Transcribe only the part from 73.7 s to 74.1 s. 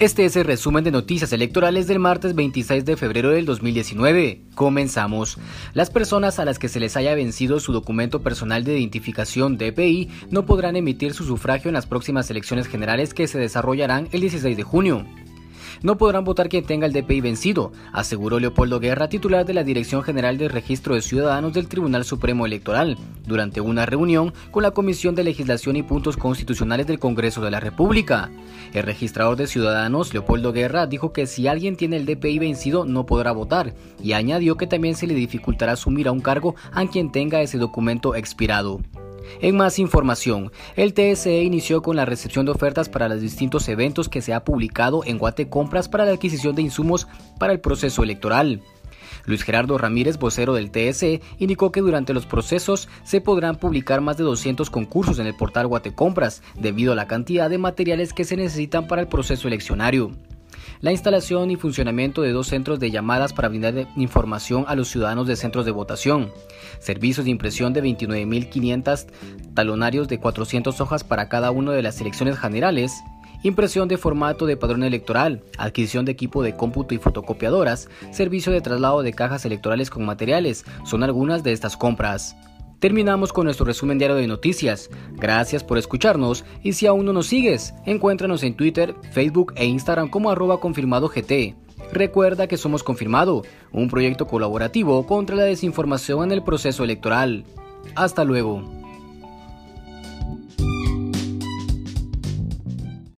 de